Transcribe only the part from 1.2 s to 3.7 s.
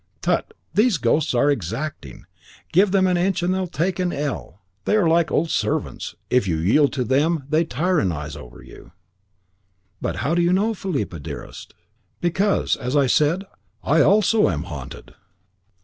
are exacting. Give them an inch and they